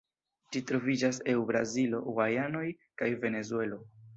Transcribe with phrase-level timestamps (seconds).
[0.55, 2.65] Ĝi troviĝas eu Brazilo, Gujanoj,
[3.03, 3.83] kaj Venezuelo.